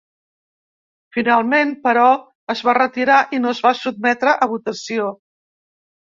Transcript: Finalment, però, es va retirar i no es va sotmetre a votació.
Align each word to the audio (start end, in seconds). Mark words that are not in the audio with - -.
Finalment, 1.17 1.73
però, 1.83 2.05
es 2.53 2.63
va 2.69 2.73
retirar 2.77 3.17
i 3.39 3.41
no 3.43 3.51
es 3.57 3.61
va 3.65 3.73
sotmetre 3.81 4.33
a 4.47 4.47
votació. 4.55 5.11